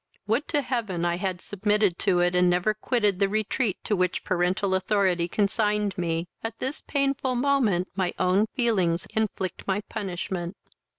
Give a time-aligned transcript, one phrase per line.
[0.25, 4.23] Would to heaven I had submitted to it, and never quitted the retreat to which
[4.23, 6.27] parental authority consigned me!
[6.43, 10.57] At this painful moment my own feelings inflict my punishment."